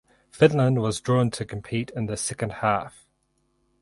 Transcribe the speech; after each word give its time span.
Finland 0.31 0.81
was 0.81 0.99
drawn 0.99 1.29
to 1.29 1.45
compete 1.45 1.91
in 1.95 2.07
the 2.07 2.17
second 2.17 2.53
half. 2.53 3.05